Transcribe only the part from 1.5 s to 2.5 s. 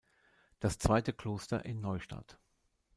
in Neustadt.